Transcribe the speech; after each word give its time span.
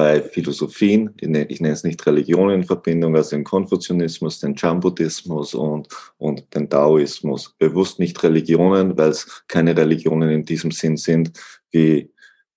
drei 0.00 0.22
Philosophien, 0.22 1.14
ich 1.18 1.28
nenne 1.60 1.72
es 1.72 1.84
nicht 1.84 2.04
Religionen 2.06 2.62
in 2.62 2.66
Verbindung, 2.66 3.14
also 3.16 3.36
den 3.36 3.44
Konfuzianismus, 3.44 4.40
den 4.40 4.56
Chan-Buddhismus 4.56 5.54
und, 5.54 5.88
und 6.18 6.54
den 6.54 6.68
Taoismus. 6.70 7.54
Bewusst 7.58 7.98
nicht 7.98 8.22
Religionen, 8.22 8.96
weil 8.96 9.10
es 9.10 9.44
keine 9.46 9.76
Religionen 9.76 10.30
in 10.30 10.44
diesem 10.44 10.70
Sinn 10.70 10.96
sind, 10.96 11.38
wie 11.70 12.10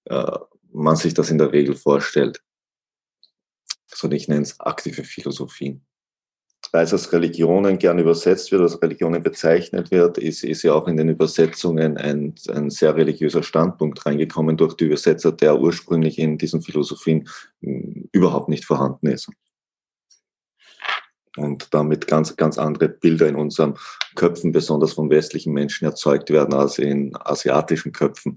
äh, 0.05 0.37
man 0.71 0.95
sich 0.95 1.13
das 1.13 1.29
in 1.29 1.37
der 1.37 1.51
Regel 1.51 1.75
vorstellt. 1.75 2.41
Sondern 3.87 4.17
ich 4.17 4.27
nenne 4.27 4.43
es 4.43 4.59
aktive 4.59 5.03
Philosophien 5.03 5.85
weil 6.71 6.85
es 6.85 6.93
als 6.93 7.11
Religionen 7.11 7.77
gern 7.77 7.99
übersetzt 7.99 8.51
wird, 8.51 8.61
als 8.61 8.81
Religionen 8.81 9.21
bezeichnet 9.21 9.91
wird, 9.91 10.17
ist, 10.17 10.43
ist 10.43 10.63
ja 10.63 10.73
auch 10.73 10.87
in 10.87 10.97
den 10.97 11.09
Übersetzungen 11.09 11.97
ein, 11.97 12.35
ein 12.49 12.69
sehr 12.69 12.95
religiöser 12.95 13.43
Standpunkt 13.43 14.05
reingekommen 14.05 14.57
durch 14.57 14.75
die 14.75 14.85
Übersetzer, 14.85 15.31
der 15.31 15.59
ursprünglich 15.59 16.17
in 16.19 16.37
diesen 16.37 16.61
Philosophien 16.61 17.27
hm, 17.61 18.09
überhaupt 18.11 18.49
nicht 18.49 18.65
vorhanden 18.65 19.07
ist. 19.07 19.29
Und 21.35 21.73
damit 21.73 22.05
ganz, 22.05 22.35
ganz 22.35 22.59
andere 22.59 22.89
Bilder 22.89 23.27
in 23.27 23.35
unseren 23.35 23.75
Köpfen, 24.15 24.51
besonders 24.51 24.93
von 24.93 25.09
westlichen 25.09 25.51
Menschen, 25.51 25.85
erzeugt 25.85 26.29
werden 26.29 26.53
als 26.53 26.77
in 26.77 27.11
asiatischen 27.15 27.91
Köpfen. 27.91 28.35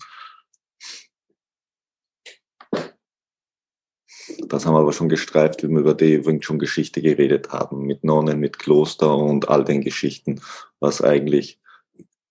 Das 4.48 4.64
haben 4.64 4.74
wir 4.74 4.80
aber 4.80 4.92
schon 4.92 5.08
gestreift, 5.08 5.62
wie 5.62 5.68
wir 5.68 5.80
über 5.80 5.94
die 5.94 6.24
Wing 6.24 6.40
Chun 6.40 6.58
Geschichte 6.58 7.02
geredet 7.02 7.50
haben, 7.50 7.82
mit 7.82 8.04
Nonnen, 8.04 8.38
mit 8.38 8.58
Kloster 8.58 9.16
und 9.16 9.48
all 9.48 9.64
den 9.64 9.80
Geschichten, 9.80 10.40
was 10.78 11.02
eigentlich 11.02 11.58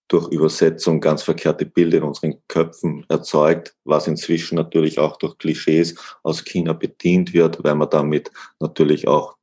durch 0.07 0.31
Übersetzung 0.31 1.01
ganz 1.01 1.23
verkehrte 1.23 1.65
Bilder 1.65 1.97
in 1.97 2.03
unseren 2.03 2.35
Köpfen 2.47 3.05
erzeugt, 3.09 3.75
was 3.83 4.07
inzwischen 4.07 4.55
natürlich 4.55 4.99
auch 4.99 5.17
durch 5.17 5.37
Klischees 5.37 5.95
aus 6.23 6.45
China 6.45 6.73
bedient 6.73 7.33
wird, 7.33 7.63
weil 7.63 7.75
man 7.75 7.89
damit 7.89 8.31
natürlich 8.59 9.07
auch 9.07 9.35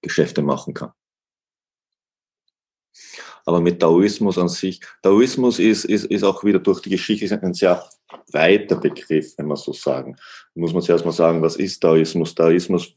Geschäfte 0.00 0.42
machen 0.42 0.74
kann. 0.74 0.92
Aber 3.44 3.60
mit 3.60 3.80
Taoismus 3.80 4.38
an 4.38 4.48
sich, 4.48 4.80
Taoismus 5.02 5.58
ist, 5.58 5.84
ist, 5.84 6.06
ist 6.06 6.22
auch 6.22 6.44
wieder 6.44 6.58
durch 6.58 6.80
die 6.80 6.90
Geschichte 6.90 7.40
ein 7.42 7.54
sehr 7.54 7.84
weiter 8.32 8.76
Begriff, 8.76 9.34
wenn 9.36 9.46
man 9.46 9.56
so 9.56 9.72
sagen. 9.72 10.16
Muss 10.54 10.72
man 10.72 10.82
zuerst 10.82 11.04
mal 11.04 11.12
sagen, 11.12 11.42
was 11.42 11.56
ist 11.56 11.80
Taoismus? 11.80 12.34
Taoismus, 12.34 12.94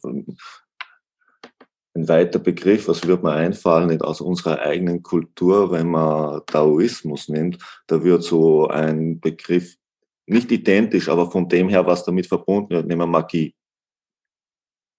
ein 1.95 2.07
weiter 2.07 2.39
Begriff, 2.39 2.87
was 2.87 3.07
wird 3.07 3.23
man 3.23 3.37
einfallen 3.37 3.87
nicht 3.87 4.03
aus 4.03 4.21
unserer 4.21 4.59
eigenen 4.59 5.01
Kultur, 5.01 5.71
wenn 5.71 5.87
man 5.87 6.41
Taoismus 6.45 7.29
nimmt, 7.29 7.57
da 7.87 8.03
wird 8.03 8.23
so 8.23 8.67
ein 8.67 9.19
Begriff 9.19 9.77
nicht 10.27 10.51
identisch, 10.51 11.07
aber 11.07 11.29
von 11.31 11.47
dem 11.47 11.69
her, 11.69 11.85
was 11.85 12.03
damit 12.03 12.27
verbunden 12.27 12.71
wird, 12.71 12.87
nehmen 12.87 13.01
wir 13.01 13.07
Magie. 13.07 13.55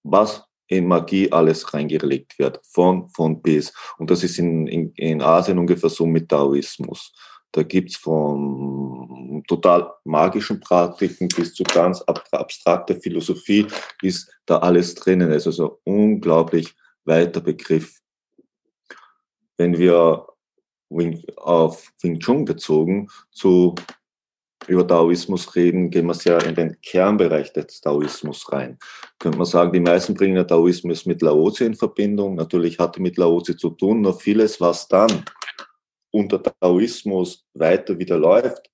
Was 0.03 0.46
in 0.67 0.87
Magie 0.87 1.31
alles 1.31 1.73
reingelegt 1.73 2.37
wird, 2.39 2.59
von, 2.63 3.09
von 3.09 3.41
bis. 3.41 3.73
Und 3.97 4.11
das 4.11 4.23
ist 4.23 4.37
in, 4.37 4.67
in, 4.67 4.91
in 4.95 5.21
Asien 5.21 5.57
ungefähr 5.57 5.89
so 5.89 6.05
mit 6.05 6.29
Taoismus. 6.29 7.13
Da 7.51 7.63
gibt's 7.63 7.95
von 7.95 9.43
total 9.47 9.91
magischen 10.03 10.59
Praktiken 10.59 11.27
bis 11.29 11.53
zu 11.53 11.63
ganz 11.63 12.01
abstrakter 12.03 12.95
Philosophie 12.95 13.65
ist 14.01 14.29
da 14.45 14.59
alles 14.59 14.95
drinnen. 14.95 15.31
Es 15.31 15.43
ist 15.43 15.47
also 15.47 15.79
ein 15.85 15.93
unglaublich 15.93 16.75
weiter 17.05 17.41
Begriff. 17.41 17.99
Wenn 19.57 19.77
wir 19.77 20.27
auf 21.37 21.91
Wing 22.01 22.19
Chun 22.19 22.45
bezogen 22.45 23.09
zu 23.31 23.75
über 24.67 24.87
Taoismus 24.87 25.55
reden, 25.55 25.89
gehen 25.89 26.05
wir 26.07 26.13
sehr 26.13 26.43
in 26.45 26.55
den 26.55 26.79
Kernbereich 26.81 27.53
des 27.53 27.81
Taoismus 27.81 28.51
rein. 28.51 28.77
Könnte 29.19 29.37
man 29.37 29.47
sagen, 29.47 29.71
die 29.71 29.79
meisten 29.79 30.13
bringen 30.13 30.35
den 30.35 30.47
Taoismus 30.47 31.05
mit 31.05 31.21
Laozi 31.21 31.65
in 31.65 31.75
Verbindung. 31.75 32.35
Natürlich 32.35 32.77
hat 32.79 32.97
er 32.97 33.01
mit 33.01 33.17
Laozi 33.17 33.55
zu 33.55 33.69
tun, 33.71 34.01
nur 34.01 34.19
vieles, 34.19 34.59
was 34.59 34.87
dann 34.87 35.23
unter 36.11 36.41
Taoismus 36.41 37.45
weiter 37.53 37.97
wieder 37.97 38.17
läuft, 38.17 38.69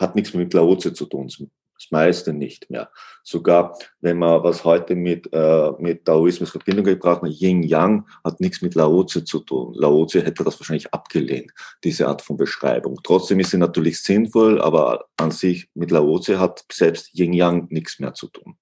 hat 0.00 0.14
nichts 0.14 0.34
mit 0.34 0.52
Laozi 0.54 0.92
zu 0.92 1.06
tun. 1.06 1.28
Das 1.76 1.90
meiste 1.90 2.32
nicht 2.32 2.70
mehr. 2.70 2.90
Sogar 3.24 3.76
wenn 4.00 4.18
man 4.18 4.42
was 4.44 4.64
heute 4.64 4.94
mit, 4.94 5.28
äh, 5.32 5.72
mit 5.78 6.04
Taoismus 6.04 6.50
Verbindung 6.50 6.84
gebracht 6.84 7.22
hat, 7.22 7.30
Yin-Yang 7.30 8.06
hat 8.22 8.40
nichts 8.40 8.62
mit 8.62 8.74
Laozi 8.74 9.24
zu 9.24 9.40
tun. 9.40 9.74
Laozi 9.74 10.22
hätte 10.22 10.44
das 10.44 10.58
wahrscheinlich 10.60 10.92
abgelehnt, 10.94 11.52
diese 11.82 12.06
Art 12.06 12.22
von 12.22 12.36
Beschreibung. 12.36 13.00
Trotzdem 13.02 13.40
ist 13.40 13.50
sie 13.50 13.58
natürlich 13.58 14.00
sinnvoll, 14.02 14.60
aber 14.60 15.06
an 15.16 15.32
sich 15.32 15.68
mit 15.74 15.90
Laozi 15.90 16.34
hat 16.34 16.64
selbst 16.70 17.12
Yin-Yang 17.12 17.66
nichts 17.70 17.98
mehr 17.98 18.14
zu 18.14 18.28
tun. 18.28 18.56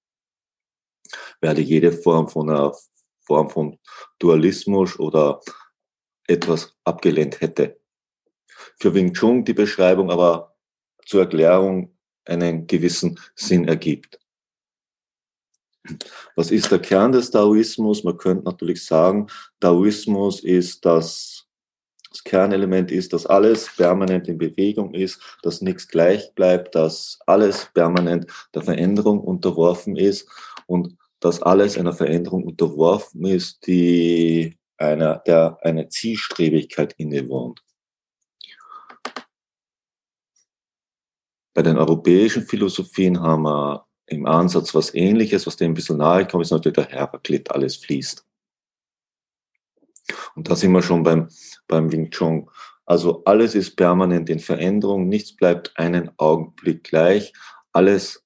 Werde 1.39 1.61
jede 1.61 1.91
Form 1.91 2.27
von 2.27 2.49
einer 2.49 2.73
Form 3.21 3.49
von 3.49 3.79
Dualismus 4.19 4.99
oder 4.99 5.39
etwas 6.27 6.75
abgelehnt 6.83 7.41
hätte. 7.41 7.79
Für 8.79 8.93
Wing 8.93 9.13
Chun 9.13 9.45
die 9.45 9.53
Beschreibung 9.53 10.09
aber 10.09 10.55
zur 11.05 11.21
Erklärung 11.21 11.92
einen 12.25 12.67
gewissen 12.67 13.19
Sinn 13.35 13.67
ergibt. 13.67 14.19
Was 16.35 16.51
ist 16.51 16.71
der 16.71 16.79
Kern 16.79 17.11
des 17.11 17.29
Taoismus? 17.29 18.03
Man 18.03 18.17
könnte 18.17 18.45
natürlich 18.45 18.85
sagen, 18.85 19.27
Taoismus 19.59 20.41
ist 20.41 20.85
das, 20.85 21.45
das 22.09 22.23
Kernelement 22.23 22.89
ist, 22.89 23.11
dass 23.11 23.25
alles 23.25 23.69
permanent 23.75 24.27
in 24.29 24.37
Bewegung 24.37 24.93
ist, 24.93 25.19
dass 25.41 25.61
nichts 25.61 25.87
gleich 25.87 26.33
bleibt, 26.35 26.75
dass 26.75 27.19
alles 27.25 27.69
permanent 27.73 28.27
der 28.53 28.61
Veränderung 28.61 29.19
unterworfen 29.19 29.97
ist 29.97 30.29
und 30.67 30.95
dass 31.19 31.41
alles 31.41 31.77
einer 31.77 31.93
Veränderung 31.93 32.43
unterworfen 32.43 33.25
ist, 33.25 33.67
die 33.67 34.57
einer, 34.77 35.17
der 35.25 35.57
eine 35.61 35.89
Zielstrebigkeit 35.89 36.93
innewohnt. 36.97 37.61
Bei 41.53 41.61
den 41.61 41.77
europäischen 41.77 42.43
Philosophien 42.43 43.19
haben 43.21 43.43
wir 43.43 43.85
im 44.07 44.25
Ansatz 44.25 44.73
was 44.73 44.93
Ähnliches, 44.93 45.47
was 45.47 45.55
dem 45.55 45.71
ein 45.71 45.73
bisschen 45.75 45.97
nahe 45.97 46.27
kommt, 46.27 46.43
ist 46.43 46.51
natürlich 46.51 46.75
der 46.75 46.89
Heraklit, 46.89 47.51
alles 47.51 47.77
fließt. 47.77 48.25
Und 50.35 50.49
da 50.49 50.55
sind 50.55 50.71
wir 50.71 50.81
schon 50.81 51.03
beim, 51.03 51.29
beim 51.67 51.91
Wing 51.91 52.09
Chun. 52.11 52.49
Also 52.85 53.23
alles 53.23 53.55
ist 53.55 53.75
permanent 53.75 54.29
in 54.29 54.39
Veränderung, 54.39 55.07
nichts 55.07 55.35
bleibt 55.35 55.71
einen 55.77 56.11
Augenblick 56.17 56.83
gleich, 56.83 57.31
alles 57.71 58.23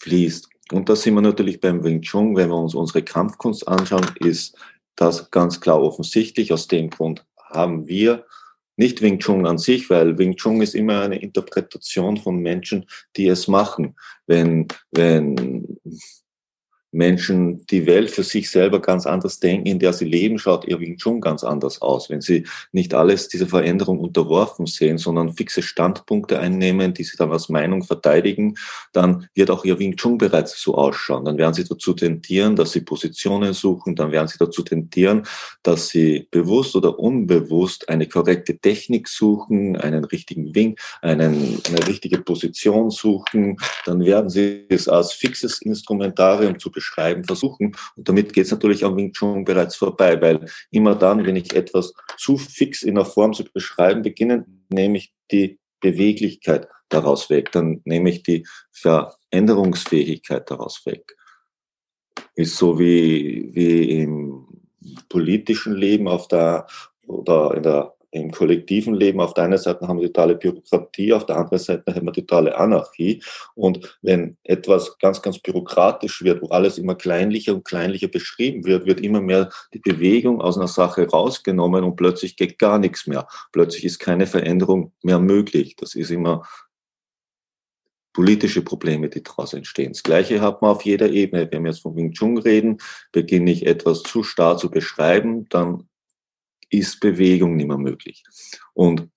fließt. 0.00 0.48
Und 0.72 0.88
da 0.88 0.96
sind 0.96 1.14
wir 1.14 1.22
natürlich 1.22 1.60
beim 1.60 1.82
Wing 1.82 2.02
Chun, 2.02 2.36
wenn 2.36 2.50
wir 2.50 2.56
uns 2.56 2.74
unsere 2.74 3.02
Kampfkunst 3.02 3.66
anschauen, 3.66 4.06
ist 4.20 4.58
das 4.96 5.30
ganz 5.30 5.60
klar 5.60 5.80
offensichtlich. 5.80 6.52
Aus 6.52 6.66
dem 6.66 6.90
Grund 6.90 7.24
haben 7.36 7.86
wir 7.86 8.26
nicht 8.76 9.02
Wing 9.02 9.18
Chun 9.18 9.46
an 9.46 9.58
sich, 9.58 9.88
weil 9.90 10.18
Wing 10.18 10.36
Chun 10.36 10.60
ist 10.60 10.74
immer 10.74 11.02
eine 11.02 11.20
Interpretation 11.20 12.16
von 12.16 12.36
Menschen, 12.38 12.86
die 13.16 13.26
es 13.28 13.48
machen. 13.48 13.96
Wenn, 14.26 14.68
wenn 14.90 15.78
Menschen 16.96 17.66
die 17.66 17.86
Welt 17.86 18.10
für 18.10 18.22
sich 18.22 18.50
selber 18.50 18.80
ganz 18.80 19.06
anders 19.06 19.38
denken, 19.38 19.66
in 19.66 19.78
der 19.78 19.92
sie 19.92 20.06
leben, 20.06 20.38
schaut 20.38 20.66
ihr 20.66 20.80
Wing 20.80 20.96
Chun 20.96 21.20
ganz 21.20 21.44
anders 21.44 21.82
aus. 21.82 22.08
Wenn 22.08 22.22
sie 22.22 22.46
nicht 22.72 22.94
alles 22.94 23.28
dieser 23.28 23.46
Veränderung 23.46 23.98
unterworfen 24.00 24.66
sehen, 24.66 24.96
sondern 24.96 25.34
fixe 25.34 25.62
Standpunkte 25.62 26.38
einnehmen, 26.38 26.94
die 26.94 27.04
sie 27.04 27.16
dann 27.16 27.32
als 27.32 27.48
Meinung 27.48 27.82
verteidigen, 27.82 28.54
dann 28.92 29.28
wird 29.34 29.50
auch 29.50 29.64
ihr 29.64 29.78
Wing 29.78 29.96
Chun 29.96 30.16
bereits 30.16 30.60
so 30.60 30.74
ausschauen. 30.74 31.24
Dann 31.24 31.38
werden 31.38 31.54
sie 31.54 31.64
dazu 31.64 31.92
tendieren, 31.92 32.56
dass 32.56 32.72
sie 32.72 32.80
Positionen 32.80 33.52
suchen, 33.52 33.94
dann 33.94 34.10
werden 34.10 34.28
sie 34.28 34.38
dazu 34.38 34.62
tendieren, 34.62 35.26
dass 35.62 35.88
sie 35.88 36.28
bewusst 36.30 36.74
oder 36.76 36.98
unbewusst 36.98 37.88
eine 37.88 38.08
korrekte 38.08 38.58
Technik 38.58 39.08
suchen, 39.08 39.76
einen 39.76 40.04
richtigen 40.04 40.54
Wing, 40.54 40.76
einen, 41.02 41.60
eine 41.68 41.86
richtige 41.86 42.18
Position 42.18 42.90
suchen, 42.90 43.58
dann 43.84 44.04
werden 44.04 44.30
sie 44.30 44.64
es 44.70 44.88
als 44.88 45.12
fixes 45.12 45.60
Instrumentarium 45.60 46.58
zu 46.58 46.70
beschreiben 46.70 46.85
versuchen. 47.24 47.76
Und 47.96 48.08
damit 48.08 48.32
geht 48.32 48.46
es 48.46 48.50
natürlich 48.50 48.84
am 48.84 48.96
Wing 48.96 49.12
Chun 49.12 49.44
bereits 49.44 49.76
vorbei, 49.76 50.20
weil 50.20 50.46
immer 50.70 50.94
dann, 50.94 51.24
wenn 51.24 51.36
ich 51.36 51.54
etwas 51.54 51.92
zu 52.18 52.36
fix 52.36 52.82
in 52.82 52.94
der 52.94 53.04
Form 53.04 53.32
zu 53.32 53.44
beschreiben 53.44 54.02
beginne, 54.02 54.46
nehme 54.68 54.98
ich 54.98 55.12
die 55.30 55.58
Beweglichkeit 55.80 56.68
daraus 56.88 57.30
weg, 57.30 57.52
dann 57.52 57.80
nehme 57.84 58.10
ich 58.10 58.22
die 58.22 58.46
Veränderungsfähigkeit 58.72 60.50
daraus 60.50 60.84
weg. 60.86 61.16
Ist 62.34 62.56
so 62.56 62.78
wie, 62.78 63.50
wie 63.54 64.00
im 64.00 64.46
politischen 65.08 65.74
Leben 65.74 66.08
auf 66.08 66.28
der 66.28 66.66
oder 67.06 67.54
in 67.54 67.62
der 67.62 67.95
im 68.16 68.30
kollektiven 68.30 68.94
Leben. 68.94 69.20
Auf 69.20 69.34
der 69.34 69.44
einen 69.44 69.58
Seite 69.58 69.86
haben 69.86 70.00
wir 70.00 70.06
totale 70.08 70.36
Bürokratie, 70.36 71.12
auf 71.12 71.26
der 71.26 71.36
anderen 71.36 71.58
Seite 71.58 71.94
haben 71.94 72.06
wir 72.06 72.12
totale 72.12 72.56
Anarchie. 72.56 73.22
Und 73.54 73.98
wenn 74.02 74.36
etwas 74.44 74.98
ganz, 74.98 75.22
ganz 75.22 75.38
bürokratisch 75.38 76.22
wird, 76.22 76.42
wo 76.42 76.48
alles 76.48 76.78
immer 76.78 76.94
kleinlicher 76.94 77.54
und 77.54 77.64
kleinlicher 77.64 78.08
beschrieben 78.08 78.64
wird, 78.64 78.86
wird 78.86 79.00
immer 79.00 79.20
mehr 79.20 79.50
die 79.72 79.78
Bewegung 79.78 80.40
aus 80.40 80.56
einer 80.56 80.68
Sache 80.68 81.06
rausgenommen 81.08 81.84
und 81.84 81.96
plötzlich 81.96 82.36
geht 82.36 82.58
gar 82.58 82.78
nichts 82.78 83.06
mehr. 83.06 83.26
Plötzlich 83.52 83.84
ist 83.84 83.98
keine 83.98 84.26
Veränderung 84.26 84.92
mehr 85.02 85.18
möglich. 85.18 85.76
Das 85.76 85.94
ist 85.94 86.10
immer 86.10 86.46
politische 88.16 88.62
Probleme, 88.62 89.10
die 89.10 89.22
daraus 89.22 89.52
entstehen. 89.52 89.92
Das 89.92 90.02
Gleiche 90.02 90.40
hat 90.40 90.62
man 90.62 90.70
auf 90.70 90.86
jeder 90.86 91.10
Ebene. 91.10 91.46
Wenn 91.50 91.64
wir 91.64 91.70
jetzt 91.70 91.82
von 91.82 91.94
Wing 91.96 92.12
Chun 92.12 92.38
reden, 92.38 92.78
beginne 93.12 93.50
ich 93.50 93.66
etwas 93.66 94.02
zu 94.02 94.22
starr 94.22 94.56
zu 94.56 94.70
beschreiben, 94.70 95.46
dann 95.50 95.86
ist 96.70 97.00
Bewegung 97.00 97.56
nicht 97.56 97.68
mehr 97.68 97.78
möglich. 97.78 98.22
Und 98.74 99.08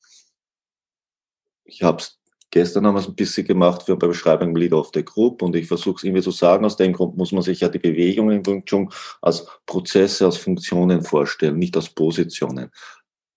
ich 1.63 1.83
habe 1.83 1.97
es 1.97 2.19
gestern 2.51 2.85
haben 2.85 2.95
wir 2.95 2.99
es 2.99 3.07
ein 3.07 3.15
bisschen 3.15 3.45
gemacht 3.45 3.83
für 3.83 3.95
bei 3.95 4.07
Beschreibung 4.07 4.55
Leader 4.55 4.79
of 4.79 4.91
the 4.93 5.03
Group 5.03 5.41
und 5.41 5.55
ich 5.55 5.67
versuche 5.67 5.97
es 5.97 6.03
irgendwie 6.03 6.23
zu 6.23 6.31
sagen, 6.31 6.65
aus 6.65 6.77
dem 6.77 6.93
Grund 6.93 7.17
muss 7.17 7.31
man 7.31 7.43
sich 7.43 7.59
ja 7.59 7.69
die 7.69 7.79
Bewegung 7.79 8.31
in 8.31 8.45
Wing 8.45 8.91
als 9.21 9.45
Prozesse, 9.65 10.25
als 10.25 10.37
Funktionen 10.37 11.03
vorstellen, 11.03 11.59
nicht 11.59 11.75
als 11.75 11.89
Positionen. 11.89 12.71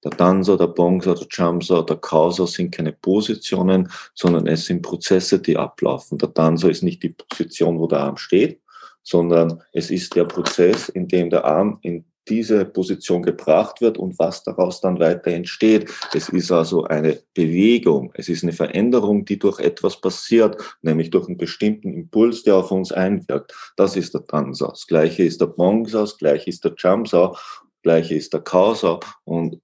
Der 0.05 0.11
Dancer, 0.11 0.56
der 0.56 0.67
Bongser, 0.67 1.14
der 1.14 1.29
Jamser, 1.31 1.85
der 1.85 1.97
Kauser 1.97 2.47
sind 2.49 2.73
keine 2.73 2.93
Positionen, 2.93 3.88
sondern 4.14 4.49
es 4.49 4.67
sind 4.67 4.82
Prozesse, 4.82 5.38
die 5.41 5.56
ablaufen. 5.56 6.19
Der 6.19 6.31
Dancer 6.31 6.70
ist 6.70 6.82
nicht 6.82 7.05
die 7.05 7.11
Position, 7.11 7.79
wo 7.79 7.87
der 7.87 8.00
Arm 8.00 8.17
steht, 8.17 8.61
sondern 9.05 9.62
es 9.73 9.91
ist 9.91 10.17
der 10.17 10.25
Prozess, 10.25 10.88
in 10.88 11.06
dem 11.06 11.31
der 11.31 11.44
Arm 11.44 11.79
in 11.82 12.05
diese 12.28 12.64
Position 12.64 13.22
gebracht 13.22 13.80
wird 13.80 13.98
und 13.98 14.19
was 14.19 14.44
daraus 14.44 14.80
dann 14.80 15.00
weiter 15.00 15.30
entsteht. 15.32 15.90
Es 16.14 16.28
ist 16.28 16.52
also 16.52 16.84
eine 16.84 17.20
Bewegung, 17.34 18.12
es 18.14 18.28
ist 18.28 18.42
eine 18.42 18.52
Veränderung, 18.52 19.24
die 19.24 19.38
durch 19.38 19.58
etwas 19.58 20.00
passiert, 20.00 20.56
nämlich 20.82 21.10
durch 21.10 21.26
einen 21.26 21.36
bestimmten 21.36 21.92
Impuls, 21.92 22.42
der 22.42 22.56
auf 22.56 22.70
uns 22.70 22.92
einwirkt. 22.92 23.52
Das 23.76 23.96
ist 23.96 24.14
der 24.14 24.24
Tansa. 24.24 24.69
Das 24.69 24.86
gleiche 24.86 25.24
ist 25.24 25.40
der 25.40 25.46
Bongsa, 25.46 26.00
das 26.00 26.16
gleiche 26.16 26.50
ist 26.50 26.64
der 26.64 26.74
Jamsa, 26.76 27.28
das 27.32 27.82
gleiche 27.82 28.14
ist 28.14 28.32
der 28.32 28.40
Kausa 28.40 29.00
und 29.25 29.60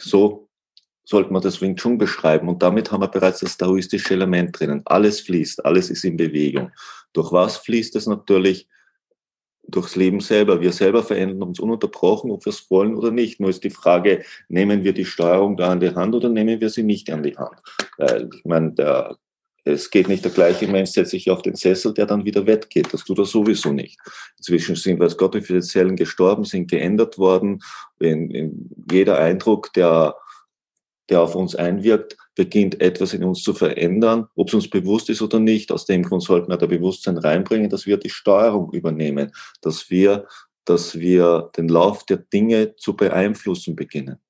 so 0.00 0.48
sollte 1.04 1.32
man 1.32 1.42
das 1.42 1.60
Wing 1.60 1.74
Chun 1.74 1.98
beschreiben. 1.98 2.48
Und 2.48 2.62
damit 2.62 2.92
haben 2.92 3.00
wir 3.02 3.08
bereits 3.08 3.40
das 3.40 3.56
taoistische 3.56 4.14
Element 4.14 4.58
drinnen. 4.58 4.82
Alles 4.84 5.20
fließt, 5.20 5.64
alles 5.64 5.90
ist 5.90 6.04
in 6.04 6.16
Bewegung. 6.16 6.70
Durch 7.12 7.32
was 7.32 7.56
fließt 7.56 7.96
es 7.96 8.06
natürlich? 8.06 8.68
Durchs 9.70 9.96
Leben 9.96 10.20
selber. 10.20 10.60
Wir 10.60 10.72
selber 10.72 11.02
verändern 11.02 11.42
uns 11.42 11.60
ununterbrochen, 11.60 12.30
ob 12.30 12.44
wir 12.44 12.50
es 12.50 12.70
wollen 12.70 12.94
oder 12.94 13.10
nicht. 13.10 13.40
Nur 13.40 13.50
ist 13.50 13.64
die 13.64 13.70
Frage, 13.70 14.22
nehmen 14.48 14.84
wir 14.84 14.92
die 14.92 15.04
Steuerung 15.04 15.56
da 15.56 15.70
an 15.70 15.80
die 15.80 15.94
Hand 15.94 16.14
oder 16.14 16.28
nehmen 16.28 16.60
wir 16.60 16.70
sie 16.70 16.82
nicht 16.82 17.10
an 17.10 17.22
die 17.22 17.36
Hand? 17.36 17.60
Weil, 17.98 18.30
ich 18.34 18.44
meine, 18.44 18.72
der, 18.72 19.16
es 19.64 19.90
geht 19.90 20.08
nicht 20.08 20.24
der 20.24 20.32
gleiche 20.32 20.66
Mensch, 20.66 20.90
setzt 20.90 21.10
sich 21.10 21.30
auf 21.30 21.42
den 21.42 21.54
Sessel, 21.54 21.92
der 21.92 22.06
dann 22.06 22.24
wieder 22.24 22.46
weggeht. 22.46 22.92
Das 22.92 23.04
tut 23.04 23.18
er 23.18 23.26
sowieso 23.26 23.72
nicht. 23.72 23.98
Inzwischen 24.38 24.76
sind, 24.76 25.00
weiß 25.00 25.16
Gott, 25.16 25.34
wie 25.34 25.42
viele 25.42 25.60
Zellen 25.60 25.96
gestorben, 25.96 26.44
sind 26.44 26.70
geändert 26.70 27.18
worden. 27.18 27.62
In, 27.98 28.30
in 28.30 28.70
jeder 28.90 29.18
Eindruck, 29.18 29.72
der, 29.74 30.16
der 31.08 31.20
auf 31.20 31.34
uns 31.34 31.54
einwirkt, 31.54 32.16
beginnt 32.40 32.80
etwas 32.80 33.12
in 33.12 33.22
uns 33.22 33.42
zu 33.42 33.52
verändern, 33.52 34.26
ob 34.34 34.48
es 34.48 34.54
uns 34.54 34.70
bewusst 34.70 35.10
ist 35.10 35.20
oder 35.20 35.38
nicht. 35.38 35.70
Aus 35.70 35.84
dem 35.84 36.02
Grund 36.02 36.22
sollten 36.22 36.50
wir 36.50 36.56
da 36.56 36.64
Bewusstsein 36.64 37.18
reinbringen, 37.18 37.68
dass 37.68 37.84
wir 37.84 37.98
die 37.98 38.08
Steuerung 38.08 38.72
übernehmen, 38.72 39.30
dass 39.60 39.90
wir, 39.90 40.26
dass 40.64 40.98
wir 40.98 41.50
den 41.54 41.68
Lauf 41.68 42.06
der 42.06 42.16
Dinge 42.16 42.76
zu 42.76 42.96
beeinflussen 42.96 43.76
beginnen. 43.76 44.20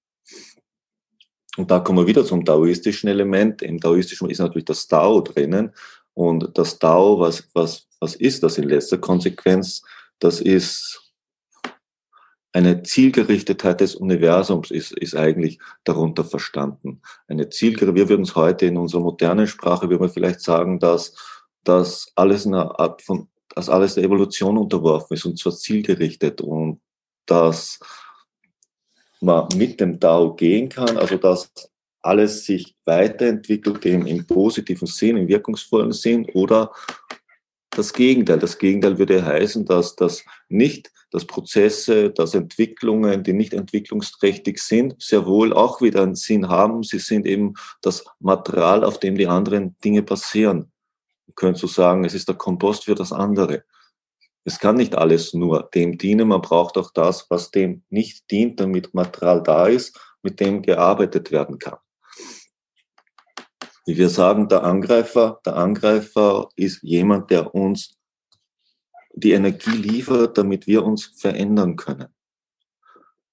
Und 1.56 1.70
da 1.70 1.78
kommen 1.78 1.98
wir 1.98 2.08
wieder 2.08 2.24
zum 2.24 2.44
taoistischen 2.44 3.08
Element. 3.08 3.62
Im 3.62 3.80
taoistischen 3.80 4.28
ist 4.28 4.40
natürlich 4.40 4.64
das 4.64 4.88
Tao 4.88 5.20
drinnen. 5.20 5.70
Und 6.12 6.58
das 6.58 6.80
Tao, 6.80 7.20
was, 7.20 7.48
was, 7.54 7.86
was 8.00 8.16
ist 8.16 8.42
das 8.42 8.58
in 8.58 8.68
letzter 8.68 8.98
Konsequenz? 8.98 9.82
Das 10.18 10.40
ist 10.40 11.09
eine 12.52 12.82
Zielgerichtetheit 12.82 13.80
des 13.80 13.94
Universums 13.94 14.70
ist, 14.70 14.92
ist 14.92 15.14
eigentlich 15.14 15.60
darunter 15.84 16.24
verstanden. 16.24 17.00
Eine 17.28 17.48
Zielgerichtetheit, 17.48 17.96
wir 17.96 18.08
würden 18.08 18.22
es 18.22 18.34
heute 18.34 18.66
in 18.66 18.76
unserer 18.76 19.02
modernen 19.02 19.46
Sprache, 19.46 19.88
würden 19.88 20.02
wir 20.02 20.08
vielleicht 20.08 20.40
sagen, 20.40 20.80
dass, 20.80 21.14
dass 21.62 22.10
alles 22.16 22.46
eine 22.46 22.78
Art 22.78 23.02
von, 23.02 23.28
dass 23.54 23.68
alles 23.68 23.94
der 23.94 24.04
Evolution 24.04 24.58
unterworfen 24.58 25.14
ist 25.14 25.24
und 25.24 25.38
zwar 25.38 25.54
zielgerichtet 25.54 26.40
und 26.40 26.80
dass 27.26 27.78
man 29.20 29.46
mit 29.54 29.80
dem 29.80 30.00
Tao 30.00 30.34
gehen 30.34 30.68
kann, 30.68 30.96
also 30.96 31.16
dass 31.16 31.52
alles 32.02 32.46
sich 32.46 32.74
weiterentwickelt 32.84 33.84
im, 33.84 34.06
im 34.06 34.26
positiven 34.26 34.86
Sinn, 34.86 35.16
im 35.18 35.28
wirkungsvollen 35.28 35.92
Sinn 35.92 36.26
oder 36.32 36.72
das 37.70 37.92
Gegenteil. 37.92 38.38
Das 38.38 38.58
Gegenteil 38.58 38.98
würde 38.98 39.24
heißen, 39.24 39.64
dass 39.66 39.94
das 39.94 40.24
nicht 40.48 40.90
dass 41.10 41.24
Prozesse, 41.24 42.10
dass 42.10 42.34
Entwicklungen, 42.34 43.22
die 43.24 43.32
nicht 43.32 43.52
entwicklungsträchtig 43.52 44.58
sind, 44.62 44.94
sehr 45.00 45.26
wohl 45.26 45.52
auch 45.52 45.80
wieder 45.82 46.02
einen 46.02 46.14
Sinn 46.14 46.48
haben. 46.48 46.82
Sie 46.82 46.98
sind 46.98 47.26
eben 47.26 47.54
das 47.82 48.04
Material, 48.20 48.84
auf 48.84 49.00
dem 49.00 49.16
die 49.16 49.26
anderen 49.26 49.76
Dinge 49.84 50.02
passieren. 50.02 50.70
Man 51.26 51.34
könnte 51.34 51.60
so 51.60 51.66
sagen, 51.66 52.04
es 52.04 52.14
ist 52.14 52.28
der 52.28 52.36
Kompost 52.36 52.84
für 52.84 52.94
das 52.94 53.12
andere. 53.12 53.64
Es 54.44 54.58
kann 54.58 54.76
nicht 54.76 54.94
alles 54.94 55.34
nur 55.34 55.68
dem 55.74 55.98
dienen, 55.98 56.28
man 56.28 56.40
braucht 56.40 56.78
auch 56.78 56.92
das, 56.92 57.26
was 57.28 57.50
dem 57.50 57.82
nicht 57.90 58.30
dient, 58.30 58.58
damit 58.58 58.94
Material 58.94 59.42
da 59.42 59.66
ist, 59.66 60.00
mit 60.22 60.40
dem 60.40 60.62
gearbeitet 60.62 61.30
werden 61.30 61.58
kann. 61.58 61.78
Wie 63.86 63.96
wir 63.96 64.08
sagen, 64.08 64.48
der 64.48 64.62
Angreifer, 64.64 65.40
der 65.44 65.56
Angreifer 65.56 66.48
ist 66.56 66.82
jemand, 66.82 67.30
der 67.30 67.54
uns 67.54 67.99
die 69.12 69.32
Energie 69.32 69.76
liefert, 69.76 70.38
damit 70.38 70.66
wir 70.66 70.84
uns 70.84 71.04
verändern 71.16 71.76
können. 71.76 72.08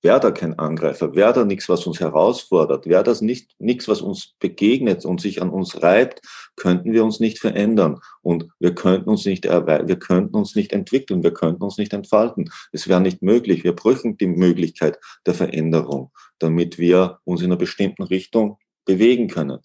Wäre 0.03 0.19
da 0.19 0.29
kein 0.29 0.59
Angreifer, 0.59 1.15
wäre 1.15 1.33
da 1.33 1.44
nichts, 1.44 1.68
was 1.69 1.88
uns 1.88 2.00
herausfordert, 2.00 2.85
wäre 2.85 3.03
das 3.03 3.21
nicht 3.21 3.56
nichts, 3.59 3.88
was 3.88 4.01
uns 4.01 4.35
begegnet 4.39 5.06
und 5.06 5.19
sich 5.19 5.41
an 5.41 5.50
uns 5.50 5.81
reibt, 5.81 6.21
könnten 6.56 6.94
wir 6.94 7.03
uns 7.03 7.19
nicht 7.19 7.39
verändern 7.39 8.00
und 8.21 8.47
wir 8.59 8.75
könnten 8.75 9.09
uns 9.09 9.25
nicht 9.25 9.45
wir 9.45 10.00
könnten 10.00 10.35
uns 10.35 10.56
nicht 10.56 10.71
entwickeln, 10.71 11.24
wir 11.24 11.33
könnten 11.33 11.63
uns 11.63 11.80
nicht 11.80 11.94
entfalten. 11.94 12.51
Es 12.71 12.88
wäre 12.88 13.01
nicht 13.01 13.23
möglich. 13.23 13.63
Wir 13.63 13.73
brüchen 13.73 14.18
die 14.18 14.28
Möglichkeit 14.28 14.99
der 15.25 15.33
Veränderung, 15.33 16.11
damit 16.37 16.78
wir 16.78 17.19
uns 17.23 17.42
in 17.42 17.47
einer 17.47 17.57
bestimmten 17.57 18.04
Richtung 18.04 18.59
bewegen 18.85 19.28
können. 19.28 19.59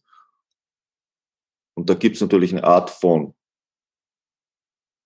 Und 1.74 1.90
da 1.90 1.94
gibt 1.94 2.16
es 2.16 2.22
natürlich 2.22 2.52
eine 2.52 2.64
Art 2.64 2.88
von 2.88 3.34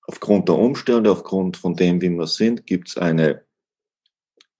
aufgrund 0.06 0.48
der 0.48 0.56
Umstände, 0.56 1.10
aufgrund 1.10 1.56
von 1.56 1.74
dem, 1.74 2.00
wie 2.00 2.10
wir 2.10 2.26
sind, 2.26 2.66
gibt 2.66 2.88
es 2.88 2.96
eine 2.96 3.42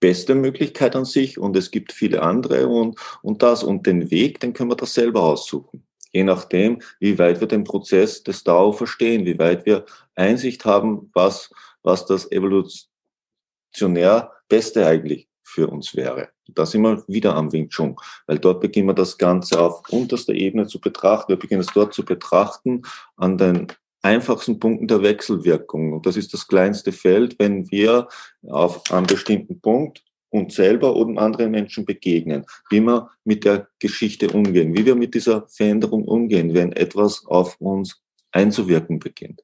beste 0.01 0.35
Möglichkeit 0.35 0.95
an 0.95 1.05
sich 1.05 1.39
und 1.39 1.57
es 1.57 1.71
gibt 1.71 1.93
viele 1.93 2.23
andere 2.23 2.69
und, 2.69 2.99
und 3.23 3.43
das 3.43 3.63
und 3.63 3.87
den 3.87 4.11
Weg, 4.11 4.41
den 4.41 4.53
können 4.53 4.71
wir 4.71 4.77
das 4.77 4.95
selber 4.95 5.23
aussuchen. 5.23 5.87
Je 6.13 6.25
nachdem, 6.25 6.81
wie 7.01 7.19
weit 7.19 7.41
wir 7.41 7.49
den 7.49 7.65
Prozess 7.65 8.23
des 8.23 8.45
DAO 8.45 8.73
verstehen, 8.73 9.27
wie 9.27 9.39
weit 9.39 9.67
wir 9.67 9.85
Einsicht 10.15 10.65
haben, 10.65 11.11
was, 11.15 11.51
was 11.83 12.07
das 12.07 12.31
evolutionär 12.31 14.33
Beste 14.49 14.87
eigentlich 14.87 15.29
für 15.43 15.69
uns 15.69 15.97
wäre. 15.97 16.29
Da 16.49 16.67
sind 16.67 16.83
wir 16.83 17.03
wieder 17.09 17.35
am 17.35 17.53
Wing 17.53 17.69
Chun, 17.69 17.97
weil 18.27 18.39
dort 18.39 18.61
beginnen 18.61 18.89
wir 18.89 18.95
das 18.95 19.19
Ganze 19.19 19.61
auf 19.61 19.83
unterster 19.91 20.33
Ebene 20.33 20.67
zu 20.67 20.81
betrachten. 20.81 21.31
Wir 21.31 21.39
beginnen 21.39 21.63
es 21.63 21.73
dort 21.75 21.95
zu 21.95 22.05
betrachten 22.05 22.83
an 23.17 23.39
den 23.39 23.67
einfachsten 24.07 24.59
Punkten 24.59 24.87
der 24.87 25.03
Wechselwirkung. 25.03 25.93
Und 25.93 26.07
das 26.07 26.17
ist 26.17 26.33
das 26.33 26.47
kleinste 26.47 26.93
Feld, 26.93 27.39
wenn 27.39 27.71
wir 27.71 28.09
auf 28.49 28.91
einem 28.91 29.07
bestimmten 29.07 29.61
Punkt 29.61 30.03
uns 30.31 30.55
selber 30.55 30.95
und 30.95 31.19
anderen 31.19 31.51
Menschen 31.51 31.85
begegnen, 31.85 32.45
wie 32.71 32.81
wir 32.81 33.11
mit 33.25 33.45
der 33.45 33.69
Geschichte 33.79 34.31
umgehen, 34.31 34.75
wie 34.75 34.85
wir 34.85 34.95
mit 34.95 35.15
dieser 35.15 35.47
Veränderung 35.49 36.05
umgehen, 36.05 36.55
wenn 36.55 36.73
etwas 36.73 37.25
auf 37.27 37.61
uns 37.61 38.01
einzuwirken 38.33 38.99
beginnt. 38.99 39.43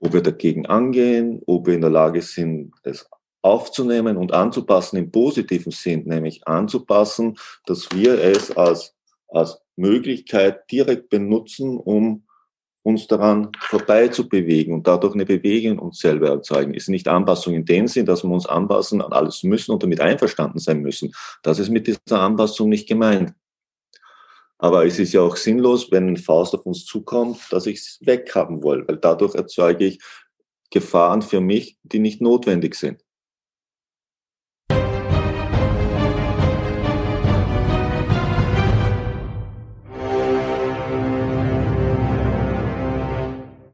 Ob 0.00 0.12
wir 0.12 0.22
dagegen 0.22 0.66
angehen, 0.66 1.40
ob 1.46 1.66
wir 1.66 1.74
in 1.74 1.80
der 1.80 1.90
Lage 1.90 2.22
sind, 2.22 2.72
es 2.82 3.08
aufzunehmen 3.42 4.16
und 4.16 4.32
anzupassen 4.32 4.96
im 4.96 5.10
positiven 5.10 5.72
Sinn, 5.72 6.04
nämlich 6.06 6.46
anzupassen, 6.48 7.36
dass 7.66 7.88
wir 7.92 8.18
es 8.18 8.50
als, 8.56 8.94
als 9.28 9.60
Möglichkeit 9.76 10.70
direkt 10.70 11.10
benutzen, 11.10 11.76
um 11.76 12.24
uns 12.84 13.06
daran 13.06 13.50
vorbei 13.58 14.08
zu 14.08 14.28
bewegen 14.28 14.74
und 14.74 14.86
dadurch 14.86 15.14
eine 15.14 15.24
Bewegung 15.24 15.78
uns 15.78 15.98
selber 15.98 16.28
erzeugen. 16.28 16.74
Ist 16.74 16.90
nicht 16.90 17.08
Anpassung 17.08 17.54
in 17.54 17.64
dem 17.64 17.88
Sinn, 17.88 18.04
dass 18.04 18.22
wir 18.22 18.30
uns 18.30 18.46
anpassen 18.46 19.00
an 19.00 19.12
alles 19.12 19.42
müssen 19.42 19.72
und 19.72 19.82
damit 19.82 20.00
einverstanden 20.00 20.58
sein 20.58 20.82
müssen. 20.82 21.12
Das 21.42 21.58
ist 21.58 21.70
mit 21.70 21.86
dieser 21.86 22.20
Anpassung 22.20 22.68
nicht 22.68 22.86
gemeint. 22.86 23.32
Aber 24.58 24.86
es 24.86 24.98
ist 24.98 25.14
ja 25.14 25.22
auch 25.22 25.36
sinnlos, 25.36 25.90
wenn 25.90 26.08
ein 26.08 26.16
Faust 26.16 26.54
auf 26.54 26.66
uns 26.66 26.84
zukommt, 26.84 27.38
dass 27.50 27.66
ich 27.66 27.78
es 27.78 27.98
weghaben 28.02 28.62
will, 28.62 28.84
weil 28.86 28.98
dadurch 28.98 29.34
erzeuge 29.34 29.86
ich 29.86 30.00
Gefahren 30.70 31.22
für 31.22 31.40
mich, 31.40 31.78
die 31.84 32.00
nicht 32.00 32.20
notwendig 32.20 32.74
sind. 32.74 33.03